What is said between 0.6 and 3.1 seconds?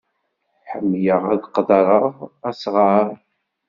Ḥemmleɣ ad qeddreɣ asɣar.